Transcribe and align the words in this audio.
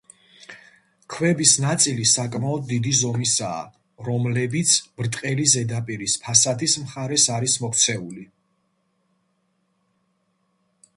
ქვების 1.15 1.51
ნაწილი 1.65 2.07
საკმად 2.11 2.63
დიდი 2.71 2.93
ზომისაა, 3.01 3.59
რომლებიც 4.09 4.73
ბრტყელი 5.01 5.47
ზედაპირის 5.53 6.19
ფასადის 6.25 6.79
მხარეს 6.87 7.31
არის 7.37 7.61
მოქცეული. 7.67 8.29